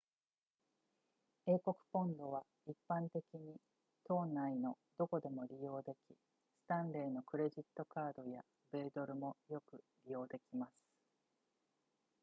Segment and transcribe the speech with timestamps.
[1.45, 3.55] 英国ポンドは一般的に
[4.07, 6.15] 島内のどこでも利用でき
[6.63, 10.71] スタンレーのクレジットカードや米ドルもよく利用できます